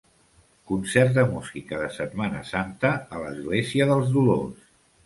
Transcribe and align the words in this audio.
Concert 0.71 1.13
de 1.19 1.25
música 1.35 1.79
de 1.83 1.91
Setmana 1.99 2.43
Santa 2.55 2.95
a 3.21 3.25
l'església 3.27 3.93
dels 3.95 4.15
Dolors. 4.19 4.71